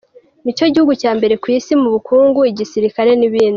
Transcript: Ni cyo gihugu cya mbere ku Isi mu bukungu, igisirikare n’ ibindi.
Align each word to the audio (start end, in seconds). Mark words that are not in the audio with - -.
Ni 0.43 0.51
cyo 0.57 0.65
gihugu 0.73 0.93
cya 1.01 1.11
mbere 1.17 1.33
ku 1.41 1.47
Isi 1.57 1.73
mu 1.81 1.89
bukungu, 1.95 2.39
igisirikare 2.51 3.11
n’ 3.17 3.23
ibindi. 3.27 3.49